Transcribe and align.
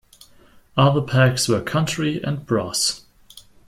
Other 0.75 1.03
packs 1.03 1.47
were 1.47 1.61
"Country" 1.61 2.19
and 2.23 2.43
"Brass". 2.43 3.01